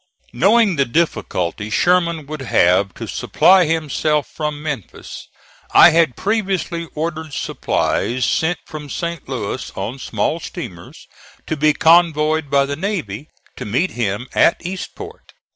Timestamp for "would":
2.25-2.41